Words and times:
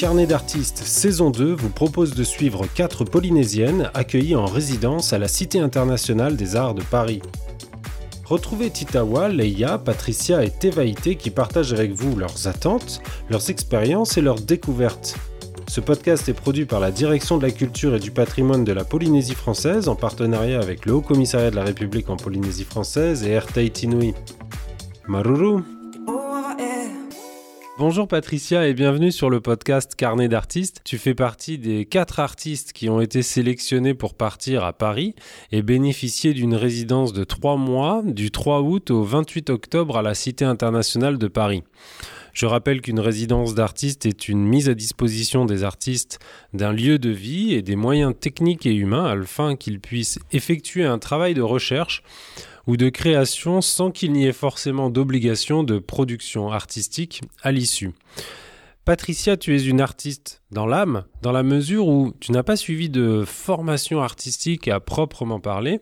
Carnet 0.00 0.26
d'artistes 0.26 0.78
saison 0.78 1.28
2 1.28 1.52
vous 1.52 1.68
propose 1.68 2.14
de 2.14 2.24
suivre 2.24 2.66
quatre 2.74 3.04
Polynésiennes 3.04 3.90
accueillies 3.92 4.34
en 4.34 4.46
résidence 4.46 5.12
à 5.12 5.18
la 5.18 5.28
Cité 5.28 5.60
internationale 5.60 6.36
des 6.36 6.56
arts 6.56 6.72
de 6.72 6.80
Paris. 6.80 7.20
Retrouvez 8.24 8.70
Titawa, 8.70 9.28
Leia, 9.28 9.76
Patricia 9.76 10.42
et 10.42 10.48
Tevaïté 10.48 11.16
qui 11.16 11.28
partagent 11.28 11.74
avec 11.74 11.92
vous 11.92 12.16
leurs 12.16 12.48
attentes, 12.48 13.02
leurs 13.28 13.50
expériences 13.50 14.16
et 14.16 14.22
leurs 14.22 14.40
découvertes. 14.40 15.16
Ce 15.68 15.82
podcast 15.82 16.26
est 16.30 16.32
produit 16.32 16.64
par 16.64 16.80
la 16.80 16.92
Direction 16.92 17.36
de 17.36 17.42
la 17.42 17.52
culture 17.52 17.94
et 17.94 18.00
du 18.00 18.10
patrimoine 18.10 18.64
de 18.64 18.72
la 18.72 18.84
Polynésie 18.84 19.34
française 19.34 19.86
en 19.86 19.96
partenariat 19.96 20.60
avec 20.60 20.86
le 20.86 20.94
Haut 20.94 21.02
Commissariat 21.02 21.50
de 21.50 21.56
la 21.56 21.64
République 21.64 22.08
en 22.08 22.16
Polynésie 22.16 22.64
française 22.64 23.22
et 23.22 23.32
Air 23.32 23.44
Tahiti 23.48 23.86
Maruru 25.06 25.60
Bonjour 27.80 28.06
Patricia 28.06 28.68
et 28.68 28.74
bienvenue 28.74 29.10
sur 29.10 29.30
le 29.30 29.40
podcast 29.40 29.94
Carnet 29.94 30.28
d'artistes. 30.28 30.82
Tu 30.84 30.98
fais 30.98 31.14
partie 31.14 31.56
des 31.56 31.86
quatre 31.86 32.20
artistes 32.20 32.74
qui 32.74 32.90
ont 32.90 33.00
été 33.00 33.22
sélectionnés 33.22 33.94
pour 33.94 34.12
partir 34.12 34.64
à 34.64 34.74
Paris 34.74 35.14
et 35.50 35.62
bénéficier 35.62 36.34
d'une 36.34 36.54
résidence 36.54 37.14
de 37.14 37.24
trois 37.24 37.56
mois 37.56 38.02
du 38.04 38.30
3 38.30 38.60
août 38.60 38.90
au 38.90 39.02
28 39.02 39.48
octobre 39.48 39.96
à 39.96 40.02
la 40.02 40.12
Cité 40.12 40.44
internationale 40.44 41.16
de 41.16 41.26
Paris. 41.26 41.62
Je 42.34 42.44
rappelle 42.44 42.82
qu'une 42.82 43.00
résidence 43.00 43.54
d'artiste 43.54 44.04
est 44.04 44.28
une 44.28 44.46
mise 44.46 44.68
à 44.68 44.74
disposition 44.74 45.46
des 45.46 45.64
artistes 45.64 46.18
d'un 46.52 46.74
lieu 46.74 46.98
de 46.98 47.08
vie 47.08 47.54
et 47.54 47.62
des 47.62 47.76
moyens 47.76 48.12
techniques 48.20 48.66
et 48.66 48.74
humains 48.74 49.06
afin 49.06 49.56
qu'ils 49.56 49.80
puissent 49.80 50.18
effectuer 50.32 50.84
un 50.84 50.98
travail 50.98 51.32
de 51.32 51.40
recherche 51.40 52.02
ou 52.66 52.76
de 52.76 52.88
création 52.88 53.60
sans 53.60 53.90
qu'il 53.90 54.12
n'y 54.12 54.26
ait 54.26 54.32
forcément 54.32 54.90
d'obligation 54.90 55.62
de 55.62 55.78
production 55.78 56.50
artistique 56.50 57.22
à 57.42 57.52
l'issue. 57.52 57.92
Patricia, 58.84 59.36
tu 59.36 59.54
es 59.54 59.62
une 59.62 59.80
artiste 59.80 60.42
dans 60.50 60.66
l'âme, 60.66 61.04
dans 61.22 61.32
la 61.32 61.42
mesure 61.42 61.86
où 61.86 62.12
tu 62.18 62.32
n'as 62.32 62.42
pas 62.42 62.56
suivi 62.56 62.88
de 62.88 63.24
formation 63.26 64.00
artistique 64.00 64.68
à 64.68 64.80
proprement 64.80 65.38
parler, 65.38 65.80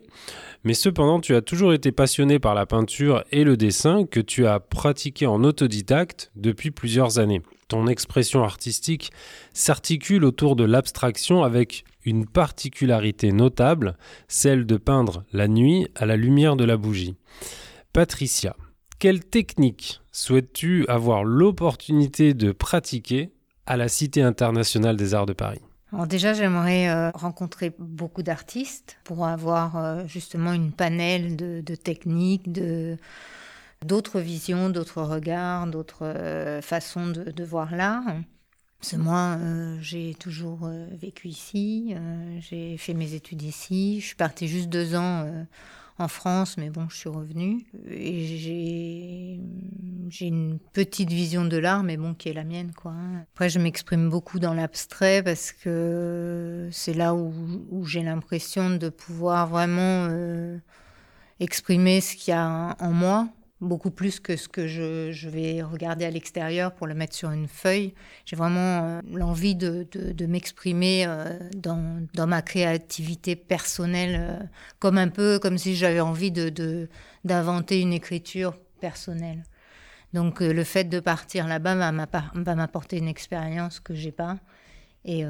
mais 0.63 0.73
cependant 0.73 1.21
tu 1.21 1.33
as 1.33 1.41
toujours 1.41 1.73
été 1.73 1.91
passionnée 1.91 2.39
par 2.39 2.53
la 2.53 2.65
peinture 2.65 3.23
et 3.31 3.45
le 3.45 3.55
dessin 3.55 4.05
que 4.05 4.19
tu 4.19 4.45
as 4.45 4.59
pratiqué 4.59 5.25
en 5.25 5.43
autodidacte 5.43 6.31
depuis 6.35 6.71
plusieurs 6.71 7.19
années. 7.19 7.41
Ton 7.69 7.87
expression 7.87 8.43
artistique 8.43 9.11
s'articule 9.53 10.25
autour 10.25 10.55
de 10.55 10.65
l'abstraction 10.65 11.43
avec 11.43 11.85
une 12.09 12.25
particularité 12.25 13.31
notable, 13.31 13.95
celle 14.27 14.65
de 14.65 14.77
peindre 14.77 15.23
la 15.31 15.47
nuit 15.47 15.87
à 15.95 16.05
la 16.05 16.17
lumière 16.17 16.55
de 16.55 16.65
la 16.65 16.77
bougie. 16.77 17.15
Patricia, 17.93 18.55
quelle 18.99 19.23
technique 19.23 20.01
souhaites-tu 20.11 20.85
avoir 20.87 21.23
l'opportunité 21.23 22.33
de 22.33 22.51
pratiquer 22.51 23.31
à 23.65 23.77
la 23.77 23.87
Cité 23.87 24.21
internationale 24.21 24.97
des 24.97 25.13
arts 25.13 25.25
de 25.25 25.33
Paris? 25.33 25.61
Déjà, 26.07 26.33
j'aimerais 26.33 26.89
euh, 26.89 27.09
rencontrer 27.11 27.73
beaucoup 27.79 28.21
d'artistes 28.21 28.97
pour 29.03 29.25
avoir 29.25 29.75
euh, 29.75 30.03
justement 30.05 30.53
une 30.53 30.71
panel 30.71 31.35
de, 31.35 31.75
techniques, 31.75 32.51
de 32.51 32.97
d'autres 33.83 34.19
visions, 34.19 34.69
d'autres 34.69 35.01
regards, 35.01 35.65
d'autres 35.65 36.03
euh, 36.03 36.61
façons 36.61 37.07
de, 37.07 37.43
voir 37.43 37.75
l'art. 37.75 38.03
Parce 38.79 38.93
que 38.93 38.97
moi, 38.97 39.37
j'ai 39.81 40.13
toujours 40.15 40.69
vécu 40.91 41.27
ici, 41.27 41.93
j'ai 42.39 42.77
fait 42.77 42.93
mes 42.93 43.13
études 43.13 43.41
ici, 43.41 43.99
je 43.99 44.05
suis 44.05 44.15
partie 44.15 44.47
juste 44.47 44.69
deux 44.69 44.95
ans 44.95 45.25
en 45.99 46.07
France, 46.07 46.57
mais 46.57 46.69
bon, 46.69 46.87
je 46.89 46.95
suis 46.95 47.09
revenue. 47.09 47.65
Et 47.89 48.37
j'ai, 48.37 49.39
j'ai 50.09 50.27
une 50.27 50.57
petite 50.71 51.11
vision 51.11 51.43
de 51.43 51.57
l'art, 51.57 51.83
mais 51.83 51.97
bon, 51.97 52.13
qui 52.13 52.29
est 52.29 52.33
la 52.33 52.45
mienne, 52.45 52.71
quoi. 52.73 52.93
Après, 53.33 53.49
je 53.49 53.59
m'exprime 53.59 54.09
beaucoup 54.09 54.39
dans 54.39 54.53
l'abstrait 54.53 55.21
parce 55.21 55.51
que 55.51 56.69
c'est 56.71 56.93
là 56.93 57.13
où, 57.13 57.85
j'ai 57.85 58.01
l'impression 58.01 58.69
de 58.69 58.87
pouvoir 58.87 59.47
vraiment 59.47 60.07
euh, 60.09 60.57
exprimer 61.41 61.99
ce 61.99 62.15
qu'il 62.15 62.31
y 62.31 62.37
a 62.37 62.77
en 62.79 62.91
moi 62.91 63.27
beaucoup 63.61 63.91
plus 63.91 64.19
que 64.19 64.35
ce 64.35 64.47
que 64.47 64.67
je, 64.67 65.27
vais 65.27 65.61
regarder 65.61 66.05
à 66.05 66.09
l'extérieur 66.09 66.73
pour 66.73 66.87
le 66.87 66.93
mettre 66.93 67.15
sur 67.15 67.31
une 67.31 67.47
feuille. 67.47 67.93
J'ai 68.25 68.35
vraiment 68.35 68.59
euh, 68.83 69.01
l'envie 69.11 69.55
de, 69.55 69.85
m'exprimer 70.25 71.05
euh, 71.05 71.37
dans, 71.55 72.27
ma 72.27 72.41
créativité 72.41 73.35
personnelle, 73.35 74.17
euh, 74.19 74.43
comme 74.79 74.97
un 74.97 75.09
peu 75.09 75.39
comme 75.39 75.57
si 75.57 75.75
j'avais 75.75 75.99
envie 75.99 76.31
d'inventer 77.23 77.81
une 77.81 77.93
écriture 77.93 78.57
personnelle. 78.79 79.43
Donc 80.13 80.39
le 80.39 80.63
fait 80.63 80.85
de 80.85 80.99
partir 80.99 81.47
là-bas 81.47 81.75
va 81.75 82.55
m'apporter 82.55 82.97
une 82.97 83.07
expérience 83.07 83.79
que 83.79 83.93
j'ai 83.93 84.11
pas 84.11 84.37
et 85.05 85.23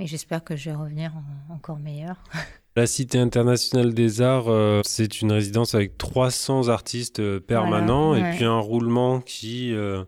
j'espère 0.00 0.42
que 0.42 0.56
je 0.56 0.70
vais 0.70 0.76
revenir 0.76 1.12
encore 1.50 1.78
meilleure. 1.78 2.20
La 2.78 2.86
Cité 2.86 3.18
internationale 3.18 3.92
des 3.92 4.22
arts, 4.22 4.44
euh, 4.46 4.82
c'est 4.84 5.20
une 5.20 5.32
résidence 5.32 5.74
avec 5.74 5.98
300 5.98 6.68
artistes 6.68 7.18
euh, 7.18 7.40
permanents 7.40 8.14
et 8.14 8.36
puis 8.36 8.44
un 8.44 8.60
roulement 8.60 9.20
qui, 9.20 9.74
euh, 9.74 10.04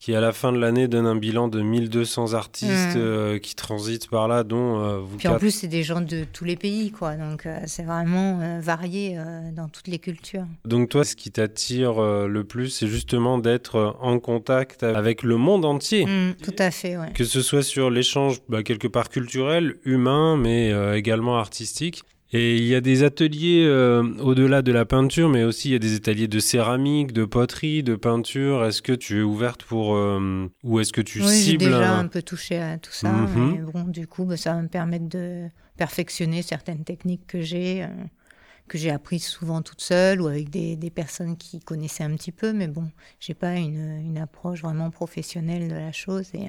qui 0.00 0.14
à 0.14 0.22
la 0.22 0.32
fin 0.32 0.50
de 0.50 0.56
l'année 0.56 0.88
donne 0.88 1.04
un 1.04 1.16
bilan 1.16 1.48
de 1.48 1.60
1200 1.60 2.32
artistes 2.32 2.96
mm. 2.96 3.40
qui 3.40 3.54
transitent 3.54 4.08
par 4.08 4.26
là, 4.26 4.42
dont 4.42 5.02
vous. 5.02 5.18
Puis 5.18 5.28
en 5.28 5.36
plus, 5.36 5.50
c'est 5.50 5.68
des 5.68 5.82
gens 5.82 6.00
de 6.00 6.24
tous 6.24 6.46
les 6.46 6.56
pays, 6.56 6.92
quoi. 6.92 7.16
Donc 7.16 7.46
c'est 7.66 7.82
vraiment 7.82 8.58
varié 8.58 9.18
dans 9.54 9.68
toutes 9.68 9.88
les 9.88 9.98
cultures. 9.98 10.46
Donc 10.64 10.88
toi, 10.88 11.04
ce 11.04 11.16
qui 11.16 11.30
t'attire 11.30 12.00
le 12.00 12.44
plus, 12.44 12.70
c'est 12.70 12.88
justement 12.88 13.36
d'être 13.36 13.98
en 14.00 14.18
contact 14.18 14.82
avec 14.82 15.24
le 15.24 15.36
monde 15.36 15.66
entier. 15.66 16.06
Mm, 16.06 16.36
tout 16.42 16.56
à 16.58 16.70
fait, 16.70 16.96
ouais. 16.96 17.12
Que 17.12 17.24
ce 17.24 17.42
soit 17.42 17.62
sur 17.62 17.90
l'échange 17.90 18.38
bah, 18.48 18.62
quelque 18.62 18.88
part 18.88 19.10
culturel, 19.10 19.76
humain, 19.84 20.38
mais 20.38 20.72
également 20.96 21.36
artistique. 21.36 22.02
Et 22.36 22.56
il 22.56 22.64
y 22.64 22.74
a 22.74 22.80
des 22.80 23.04
ateliers 23.04 23.64
euh, 23.64 24.02
au-delà 24.18 24.60
de 24.60 24.72
la 24.72 24.84
peinture, 24.84 25.28
mais 25.28 25.44
aussi 25.44 25.68
il 25.68 25.72
y 25.72 25.76
a 25.76 25.78
des 25.78 25.94
ateliers 25.94 26.26
de 26.26 26.40
céramique, 26.40 27.12
de 27.12 27.24
poterie, 27.24 27.84
de 27.84 27.94
peinture. 27.94 28.64
Est-ce 28.64 28.82
que 28.82 28.92
tu 28.92 29.20
es 29.20 29.22
ouverte 29.22 29.62
pour 29.62 29.94
euh, 29.94 30.50
ou 30.64 30.80
est-ce 30.80 30.92
que 30.92 31.00
tu 31.00 31.22
oui, 31.22 31.28
cibles 31.28 31.62
j'ai 31.62 31.70
déjà 31.70 31.96
un 31.96 32.08
peu 32.08 32.22
touché 32.22 32.58
à 32.58 32.76
tout 32.76 32.90
ça. 32.90 33.12
Mhm. 33.12 33.70
bon, 33.72 33.84
du 33.84 34.08
coup, 34.08 34.24
bah, 34.24 34.36
ça 34.36 34.54
va 34.54 34.62
me 34.62 34.66
permettre 34.66 35.08
de 35.08 35.46
perfectionner 35.76 36.42
certaines 36.42 36.82
techniques 36.82 37.24
que 37.28 37.40
j'ai, 37.40 37.84
euh, 37.84 37.88
que 38.66 38.78
j'ai 38.78 38.90
apprises 38.90 39.26
souvent 39.26 39.62
toute 39.62 39.80
seule 39.80 40.20
ou 40.20 40.26
avec 40.26 40.50
des, 40.50 40.74
des, 40.74 40.90
personnes 40.90 41.36
qui 41.36 41.60
connaissaient 41.60 42.02
un 42.02 42.16
petit 42.16 42.32
peu. 42.32 42.52
Mais 42.52 42.66
bon, 42.66 42.90
j'ai 43.20 43.34
pas 43.34 43.54
une, 43.54 44.00
une, 44.04 44.18
approche 44.18 44.60
vraiment 44.60 44.90
professionnelle 44.90 45.68
de 45.68 45.76
la 45.76 45.92
chose 45.92 46.34
et 46.34 46.48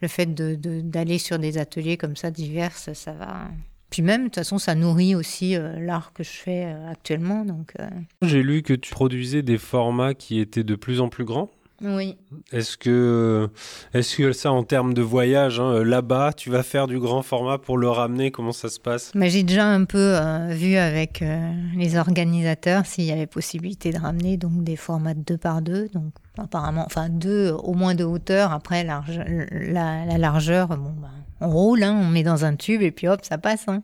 le 0.00 0.06
fait 0.06 0.26
d'aller 0.26 0.56
de, 0.56 0.80
d'aller 0.82 1.18
sur 1.18 1.40
des 1.40 1.58
ateliers 1.58 1.96
comme 1.96 2.14
ça 2.14 2.30
divers, 2.30 2.76
ça 2.76 3.12
va 3.12 3.48
puis 3.90 4.02
même, 4.02 4.22
de 4.22 4.26
toute 4.26 4.36
façon, 4.36 4.58
ça 4.58 4.76
nourrit 4.76 5.16
aussi 5.16 5.56
euh, 5.56 5.78
l'art 5.80 6.12
que 6.12 6.22
je 6.22 6.30
fais 6.30 6.66
euh, 6.66 6.90
actuellement. 6.90 7.44
Donc, 7.44 7.72
euh. 7.80 7.88
J'ai 8.22 8.42
lu 8.42 8.62
que 8.62 8.72
tu 8.72 8.92
produisais 8.92 9.42
des 9.42 9.58
formats 9.58 10.14
qui 10.14 10.38
étaient 10.38 10.62
de 10.62 10.76
plus 10.76 11.00
en 11.00 11.08
plus 11.08 11.24
grands. 11.24 11.50
Oui. 11.82 12.18
Est-ce 12.52 12.76
que, 12.76 13.48
est 13.94 14.16
que 14.16 14.32
ça, 14.32 14.52
en 14.52 14.62
termes 14.64 14.92
de 14.92 15.00
voyage, 15.00 15.58
hein, 15.58 15.82
là-bas, 15.82 16.34
tu 16.34 16.50
vas 16.50 16.62
faire 16.62 16.86
du 16.86 17.00
grand 17.00 17.22
format 17.22 17.56
pour 17.56 17.78
le 17.78 17.88
ramener? 17.88 18.30
Comment 18.30 18.52
ça 18.52 18.68
se 18.68 18.78
passe? 18.78 19.12
Mais 19.14 19.30
J'ai 19.30 19.42
déjà 19.42 19.66
un 19.66 19.86
peu 19.86 20.14
vu 20.50 20.76
avec 20.76 21.24
les 21.74 21.96
organisateurs 21.96 22.84
s'il 22.84 23.04
y 23.04 23.12
avait 23.12 23.26
possibilité 23.26 23.92
de 23.92 23.98
ramener 23.98 24.36
donc, 24.36 24.62
des 24.62 24.76
formats 24.76 25.14
de 25.14 25.22
deux 25.22 25.38
par 25.38 25.62
deux. 25.62 25.88
Donc, 25.94 26.12
apparemment, 26.36 26.84
enfin, 26.84 27.08
deux, 27.08 27.50
au 27.50 27.72
moins 27.72 27.94
de 27.94 28.04
hauteur. 28.04 28.52
Après, 28.52 28.84
la, 28.84 29.02
la 29.72 30.18
largeur, 30.18 30.68
bon, 30.68 30.92
ben, 31.00 31.08
on 31.40 31.48
roule, 31.48 31.82
hein, 31.82 31.98
on 32.00 32.06
met 32.06 32.22
dans 32.22 32.44
un 32.44 32.56
tube 32.56 32.82
et 32.82 32.90
puis 32.90 33.08
hop, 33.08 33.20
ça 33.24 33.38
passe. 33.38 33.68
Hein. 33.68 33.82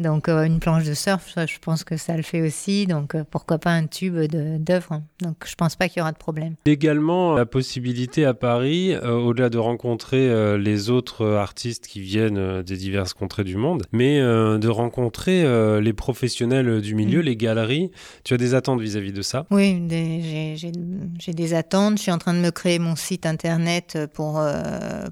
Donc 0.00 0.28
euh, 0.28 0.44
une 0.44 0.58
planche 0.58 0.84
de 0.84 0.94
surf, 0.94 1.34
je 1.36 1.58
pense 1.60 1.84
que 1.84 1.96
ça 1.96 2.16
le 2.16 2.22
fait 2.22 2.42
aussi. 2.42 2.86
Donc 2.86 3.14
euh, 3.14 3.24
pourquoi 3.30 3.58
pas 3.58 3.70
un 3.70 3.86
tube 3.86 4.18
d'œuvre. 4.18 5.02
Donc 5.20 5.36
je 5.46 5.54
pense 5.54 5.76
pas 5.76 5.88
qu'il 5.88 5.98
y 5.98 6.02
aura 6.02 6.12
de 6.12 6.18
problème. 6.18 6.54
Également 6.64 7.34
la 7.34 7.46
possibilité 7.46 8.24
à 8.24 8.34
Paris, 8.34 8.94
euh, 8.94 9.12
au-delà 9.12 9.50
de 9.50 9.58
rencontrer 9.58 10.10
les 10.58 10.90
autres 10.90 11.26
artistes 11.26 11.86
qui 11.86 12.00
viennent 12.00 12.62
des 12.62 12.76
diverses 12.76 13.12
contrées 13.12 13.44
du 13.44 13.56
monde, 13.56 13.84
mais 13.92 14.20
de 14.20 14.68
rencontrer 14.68 15.44
les 15.80 15.92
professionnels 15.92 16.80
du 16.80 16.94
milieu, 16.94 17.20
mm. 17.20 17.24
les 17.24 17.36
galeries. 17.36 17.90
Tu 18.24 18.34
as 18.34 18.36
des 18.36 18.54
attentes 18.54 18.80
vis-à-vis 18.80 19.12
de 19.12 19.22
ça? 19.22 19.46
Oui, 19.50 19.82
j'ai 19.88 21.32
des 21.34 21.54
attentes. 21.54 21.98
Je 21.98 22.02
suis 22.02 22.12
en 22.12 22.18
train 22.18 22.34
de 22.34 22.38
me 22.38 22.50
créer 22.50 22.78
mon 22.78 22.96
site 22.96 23.26
internet 23.26 23.98
pour, 24.14 24.42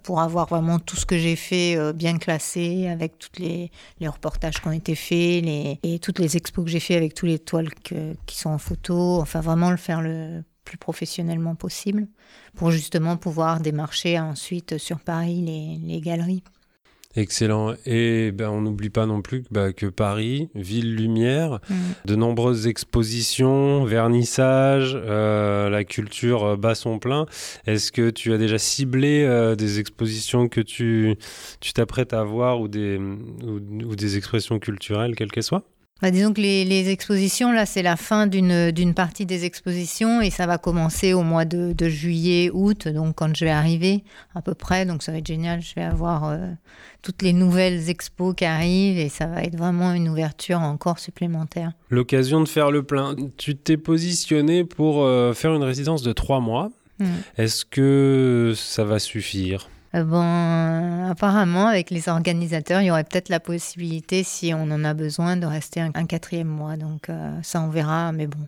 pour 0.02 0.20
avoir 0.20 0.46
vraiment 0.46 0.78
tout 0.78 0.96
ce 0.96 1.06
que 1.06 1.18
j'ai 1.18 1.36
fait 1.36 1.76
bien 1.92 2.18
classé 2.18 2.88
avec 2.88 3.18
tous 3.18 3.40
les, 3.40 3.70
les 4.00 4.08
reportages 4.08 4.60
qu'on 4.60 4.72
été 4.78 4.94
les, 5.40 5.78
et 5.82 5.98
toutes 5.98 6.18
les 6.18 6.36
expos 6.36 6.64
que 6.64 6.70
j'ai 6.70 6.80
fait 6.80 6.96
avec 6.96 7.14
tous 7.14 7.26
les 7.26 7.38
toiles 7.38 7.70
qui 7.74 8.36
sont 8.36 8.50
en 8.50 8.58
photo, 8.58 9.20
enfin 9.20 9.40
vraiment 9.40 9.70
le 9.70 9.76
faire 9.76 10.02
le 10.02 10.42
plus 10.64 10.78
professionnellement 10.78 11.54
possible 11.54 12.08
pour 12.54 12.70
justement 12.70 13.16
pouvoir 13.16 13.60
démarcher 13.60 14.18
ensuite 14.18 14.78
sur 14.78 15.00
Paris 15.00 15.40
les, 15.40 15.78
les 15.82 16.00
galeries. 16.00 16.42
Excellent. 17.16 17.74
Et 17.86 18.30
ben, 18.32 18.50
on 18.50 18.60
n'oublie 18.60 18.90
pas 18.90 19.06
non 19.06 19.22
plus 19.22 19.42
bah, 19.50 19.72
que 19.72 19.86
Paris, 19.86 20.50
ville 20.54 20.94
lumière, 20.94 21.58
Mm. 21.70 21.74
de 22.04 22.14
nombreuses 22.16 22.66
expositions, 22.66 23.84
vernissages, 23.84 24.92
euh, 24.94 25.68
la 25.70 25.84
culture 25.84 26.56
bat 26.58 26.74
son 26.74 26.98
plein. 26.98 27.26
Est-ce 27.66 27.90
que 27.92 28.10
tu 28.10 28.32
as 28.32 28.38
déjà 28.38 28.58
ciblé 28.58 29.24
euh, 29.24 29.56
des 29.56 29.80
expositions 29.80 30.48
que 30.48 30.60
tu 30.60 31.16
tu 31.60 31.72
t'apprêtes 31.72 32.12
à 32.12 32.22
voir 32.24 32.60
ou 32.60 32.68
des, 32.68 32.98
ou, 32.98 33.54
ou 33.86 33.96
des 33.96 34.16
expressions 34.16 34.58
culturelles, 34.58 35.14
quelles 35.16 35.30
qu'elles 35.32 35.42
soient? 35.42 35.64
Bah, 36.00 36.12
disons 36.12 36.32
que 36.32 36.40
les, 36.40 36.64
les 36.64 36.90
expositions, 36.90 37.50
là, 37.50 37.66
c'est 37.66 37.82
la 37.82 37.96
fin 37.96 38.26
d'une 38.28 38.94
partie 38.94 39.26
des 39.26 39.44
expositions 39.44 40.20
et 40.20 40.30
ça 40.30 40.46
va 40.46 40.56
commencer 40.56 41.12
au 41.12 41.22
mois 41.22 41.44
de, 41.44 41.72
de 41.72 41.88
juillet, 41.88 42.50
août, 42.52 42.86
donc 42.86 43.16
quand 43.16 43.34
je 43.34 43.44
vais 43.44 43.50
arriver 43.50 44.04
à 44.34 44.42
peu 44.42 44.54
près. 44.54 44.86
Donc 44.86 45.02
ça 45.02 45.10
va 45.10 45.18
être 45.18 45.26
génial, 45.26 45.60
je 45.60 45.74
vais 45.74 45.82
avoir 45.82 46.24
euh, 46.24 46.38
toutes 47.02 47.22
les 47.22 47.32
nouvelles 47.32 47.90
expos 47.90 48.34
qui 48.36 48.44
arrivent 48.44 48.98
et 48.98 49.08
ça 49.08 49.26
va 49.26 49.42
être 49.42 49.56
vraiment 49.56 49.92
une 49.92 50.08
ouverture 50.08 50.60
encore 50.60 51.00
supplémentaire. 51.00 51.72
L'occasion 51.90 52.40
de 52.40 52.48
faire 52.48 52.70
le 52.70 52.82
plein. 52.84 53.16
Tu 53.36 53.56
t'es 53.56 53.76
positionné 53.76 54.64
pour 54.64 55.02
euh, 55.02 55.32
faire 55.32 55.54
une 55.54 55.64
résidence 55.64 56.02
de 56.02 56.12
trois 56.12 56.40
mois. 56.40 56.70
Mm. 57.00 57.06
Est-ce 57.38 57.64
que 57.64 58.52
ça 58.56 58.84
va 58.84 58.98
suffire? 58.98 59.68
Bon, 60.04 61.08
apparemment, 61.10 61.66
avec 61.66 61.90
les 61.90 62.08
organisateurs, 62.08 62.80
il 62.82 62.86
y 62.86 62.90
aurait 62.90 63.04
peut-être 63.04 63.28
la 63.28 63.40
possibilité, 63.40 64.22
si 64.22 64.52
on 64.54 64.70
en 64.70 64.84
a 64.84 64.94
besoin, 64.94 65.36
de 65.36 65.46
rester 65.46 65.80
un, 65.80 65.90
un 65.94 66.06
quatrième 66.06 66.48
mois. 66.48 66.76
Donc 66.76 67.08
euh, 67.08 67.30
ça, 67.42 67.60
on 67.60 67.68
verra. 67.68 68.12
Mais 68.12 68.26
bon, 68.26 68.46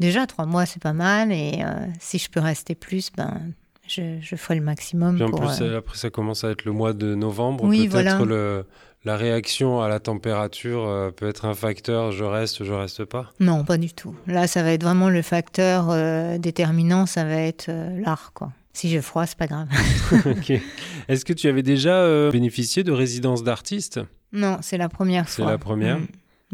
déjà, 0.00 0.26
trois 0.26 0.46
mois, 0.46 0.66
c'est 0.66 0.82
pas 0.82 0.92
mal. 0.92 1.32
Et 1.32 1.62
euh, 1.64 1.86
si 2.00 2.18
je 2.18 2.28
peux 2.30 2.40
rester 2.40 2.74
plus, 2.74 3.10
ben, 3.16 3.40
je, 3.86 4.18
je 4.20 4.36
ferai 4.36 4.56
le 4.56 4.62
maximum. 4.62 5.16
Puis 5.16 5.24
en 5.24 5.30
pour, 5.30 5.40
plus, 5.40 5.60
euh, 5.62 5.78
après, 5.78 5.96
ça 5.96 6.10
commence 6.10 6.44
à 6.44 6.50
être 6.50 6.64
le 6.64 6.72
mois 6.72 6.92
de 6.92 7.14
novembre. 7.14 7.64
Oui, 7.64 7.88
Peut-être 7.88 8.16
voilà. 8.16 8.62
la 9.04 9.16
réaction 9.16 9.82
à 9.82 9.88
la 9.88 10.00
température 10.00 10.86
euh, 10.86 11.10
peut 11.10 11.28
être 11.28 11.44
un 11.44 11.54
facteur. 11.54 12.10
Je 12.10 12.24
reste, 12.24 12.64
je 12.64 12.72
reste 12.72 13.04
pas? 13.04 13.30
Non, 13.40 13.64
pas 13.64 13.76
du 13.76 13.92
tout. 13.92 14.14
Là, 14.26 14.46
ça 14.46 14.62
va 14.62 14.72
être 14.72 14.82
vraiment 14.82 15.10
le 15.10 15.20
facteur 15.22 15.88
euh, 15.90 16.38
déterminant, 16.38 17.04
ça 17.04 17.24
va 17.24 17.36
être 17.36 17.66
euh, 17.68 18.00
l'art, 18.00 18.32
quoi. 18.34 18.50
Si 18.74 18.88
j'ai 18.90 19.00
froid, 19.00 19.24
c'est 19.24 19.38
pas 19.38 19.46
grave. 19.46 19.68
Est-ce 21.08 21.24
que 21.24 21.32
tu 21.32 21.48
avais 21.48 21.62
déjà 21.62 21.94
euh, 21.96 22.30
bénéficié 22.30 22.82
de 22.84 22.92
résidence 22.92 23.42
d'artiste 23.42 24.00
non, 24.36 24.58
c'est 24.62 24.78
la 24.78 24.88
première 24.88 25.28
C'est 25.28 25.42
fois. 25.42 25.50
la 25.52 25.58
première 25.58 25.98
Mm. 26.00 26.06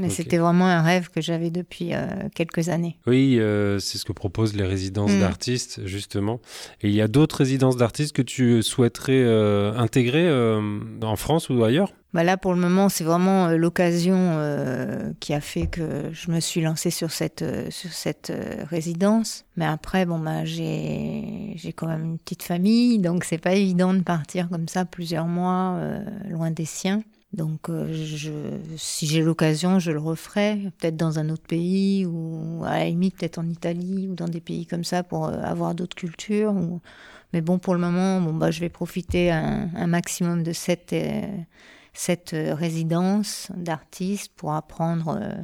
Mais 0.03 0.09
c'était 0.09 0.39
vraiment 0.39 0.67
un 0.67 0.81
rêve 0.81 1.09
que 1.11 1.21
j'avais 1.21 1.51
depuis 1.51 1.93
euh, 1.93 2.07
quelques 2.35 2.71
années. 2.71 2.97
Oui, 3.07 3.37
euh, 3.39 3.79
c'est 3.81 3.99
ce 3.99 4.05
que 4.07 4.13
proposent 4.13 4.55
les 4.55 4.65
résidences 4.65 5.11
Mm. 5.13 5.21
d'artistes, 5.21 5.81
justement. 5.87 6.41
Et 6.81 6.89
il 6.89 6.95
y 6.95 7.03
a 7.03 7.09
d'autres 7.09 7.37
résidences 7.37 7.77
d'artistes 7.77 8.15
que 8.15 8.23
tu 8.23 8.63
souhaiterais 8.63 9.23
euh, 9.25 9.75
intégrer 9.77 10.31
en 11.03 11.17
France 11.17 11.51
ou 11.51 11.63
ailleurs? 11.65 11.93
Bah 12.13 12.25
là, 12.25 12.37
pour 12.37 12.55
le 12.55 12.61
moment, 12.61 12.89
c'est 12.89 13.05
vraiment 13.05 13.47
euh, 13.47 13.57
l'occasion 13.57 14.17
euh, 14.19 15.13
qui 15.21 15.33
a 15.33 15.41
fait 15.41 15.69
que 15.69 16.11
je 16.13 16.33
me 16.33 16.41
suis 16.41 16.61
lancée 16.61 16.91
sur 16.91 17.13
cette, 17.13 17.43
euh, 17.43 17.71
sur 17.71 17.93
cette 17.93 18.31
euh, 18.31 18.65
résidence. 18.69 19.45
Mais 19.57 19.65
après, 19.65 20.07
bon, 20.07 20.19
bah, 20.19 20.45
j'ai 20.45 21.53
j'ai 21.55 21.73
quand 21.73 21.87
même 21.87 22.05
une 22.05 22.19
petite 22.19 22.43
famille, 22.43 22.99
donc 22.99 23.23
c'est 23.23 23.39
pas 23.39 23.55
évident 23.55 23.95
de 23.95 24.01
partir 24.03 24.49
comme 24.49 24.67
ça 24.67 24.85
plusieurs 24.85 25.27
mois 25.27 25.77
euh, 25.77 26.05
loin 26.29 26.51
des 26.51 26.65
siens. 26.65 27.03
Donc, 27.33 27.71
je, 27.71 28.33
si 28.77 29.07
j'ai 29.07 29.23
l'occasion, 29.23 29.79
je 29.79 29.93
le 29.93 30.01
referai, 30.01 30.59
peut-être 30.79 30.97
dans 30.97 31.21
un 31.21 31.31
autre 31.31 31.47
pays 31.47 32.05
ou 32.05 32.65
à 32.67 32.79
la 32.79 32.87
limite 32.87 33.17
peut-être 33.19 33.39
en 33.39 33.49
Italie 33.49 34.09
ou 34.11 34.17
dans 34.17 34.27
des 34.27 34.41
pays 34.41 34.67
comme 34.67 34.83
ça 34.83 35.05
pour 35.05 35.29
avoir 35.29 35.77
d'autres 35.77 35.95
cultures. 35.95 36.53
Mais 37.33 37.41
bon, 37.41 37.61
pour 37.61 37.75
le 37.75 37.81
moment, 37.81 38.21
bon, 38.21 38.35
bah, 38.35 38.51
je 38.51 38.59
vais 38.59 38.69
profiter 38.69 39.31
un, 39.31 39.69
un 39.77 39.87
maximum 39.87 40.43
de 40.43 40.53
cette, 40.53 40.93
cette 42.01 42.33
euh, 42.33 42.55
résidence 42.55 43.49
d'artiste 43.55 44.33
pour 44.35 44.55
apprendre 44.55 45.19
euh, 45.21 45.35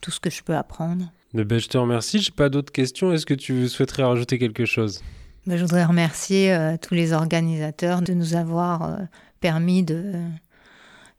tout 0.00 0.12
ce 0.12 0.20
que 0.20 0.30
je 0.30 0.44
peux 0.44 0.54
apprendre. 0.54 1.10
Eh 1.36 1.44
ben, 1.44 1.58
Je 1.58 1.66
te 1.66 1.76
remercie. 1.76 2.20
Je 2.20 2.30
n'ai 2.30 2.36
pas 2.36 2.48
d'autres 2.48 2.70
questions. 2.70 3.12
Est-ce 3.12 3.26
que 3.26 3.34
tu 3.34 3.68
souhaiterais 3.68 4.04
rajouter 4.04 4.38
quelque 4.38 4.66
chose? 4.66 5.02
Bah, 5.46 5.56
je 5.56 5.62
voudrais 5.62 5.84
remercier 5.84 6.54
euh, 6.54 6.76
tous 6.80 6.94
les 6.94 7.12
organisateurs 7.12 8.02
de 8.02 8.12
nous 8.12 8.34
avoir 8.36 8.82
euh, 8.84 8.96
permis 9.40 9.82
de, 9.82 10.12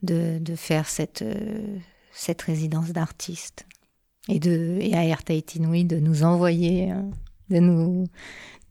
de, 0.04 0.38
de 0.40 0.56
faire 0.56 0.88
cette, 0.88 1.26
cette 2.14 2.42
résidence 2.44 2.92
d'artiste. 2.94 3.66
Et, 4.30 4.40
de, 4.40 4.78
et 4.80 4.94
à 4.94 5.04
de 5.04 6.00
nous 6.00 6.24
envoyer, 6.24 6.94
de, 7.50 7.60
nous, 7.60 8.08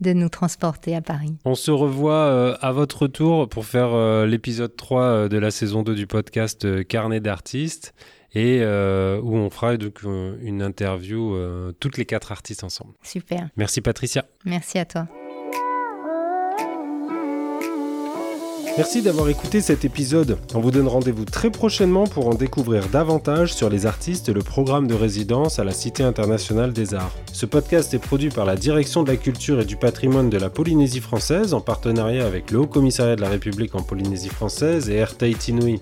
de 0.00 0.12
nous 0.12 0.28
transporter 0.28 0.94
à 0.94 1.00
Paris. 1.00 1.36
On 1.44 1.54
se 1.54 1.70
revoit 1.70 2.12
euh, 2.14 2.56
à 2.60 2.72
votre 2.72 3.02
retour 3.02 3.48
pour 3.48 3.64
faire 3.64 3.94
euh, 3.94 4.26
l'épisode 4.26 4.76
3 4.76 5.02
euh, 5.02 5.28
de 5.28 5.38
la 5.38 5.50
saison 5.50 5.82
2 5.82 5.94
du 5.94 6.06
podcast 6.06 6.84
Carnet 6.84 7.20
d'artistes 7.20 7.94
et 8.34 8.58
euh, 8.60 9.20
où 9.22 9.34
on 9.36 9.48
fera 9.48 9.76
donc 9.76 10.02
une 10.02 10.60
interview 10.60 11.36
toutes 11.80 11.96
les 11.96 12.04
quatre 12.04 12.32
artistes 12.32 12.64
ensemble. 12.64 12.92
Super. 13.02 13.48
Merci 13.56 13.80
Patricia. 13.80 14.26
Merci 14.44 14.78
à 14.78 14.84
toi. 14.84 15.08
Merci 18.76 19.00
d'avoir 19.00 19.30
écouté 19.30 19.62
cet 19.62 19.86
épisode. 19.86 20.36
On 20.54 20.60
vous 20.60 20.70
donne 20.70 20.86
rendez-vous 20.86 21.24
très 21.24 21.50
prochainement 21.50 22.06
pour 22.06 22.28
en 22.28 22.34
découvrir 22.34 22.88
davantage 22.88 23.54
sur 23.54 23.70
les 23.70 23.86
artistes 23.86 24.28
et 24.28 24.34
le 24.34 24.42
programme 24.42 24.86
de 24.86 24.92
résidence 24.92 25.58
à 25.58 25.64
la 25.64 25.72
Cité 25.72 26.02
internationale 26.02 26.74
des 26.74 26.92
arts. 26.92 27.14
Ce 27.32 27.46
podcast 27.46 27.94
est 27.94 27.98
produit 27.98 28.28
par 28.28 28.44
la 28.44 28.54
Direction 28.54 29.02
de 29.02 29.10
la 29.10 29.16
culture 29.16 29.60
et 29.60 29.64
du 29.64 29.76
patrimoine 29.76 30.28
de 30.28 30.36
la 30.36 30.50
Polynésie 30.50 31.00
française 31.00 31.54
en 31.54 31.62
partenariat 31.62 32.26
avec 32.26 32.50
le 32.50 32.58
Haut 32.58 32.66
Commissariat 32.66 33.16
de 33.16 33.22
la 33.22 33.30
République 33.30 33.74
en 33.74 33.82
Polynésie 33.82 34.28
française 34.28 34.90
et 34.90 34.96
Air 34.96 35.16
Tahiti 35.16 35.54
Nui. 35.54 35.80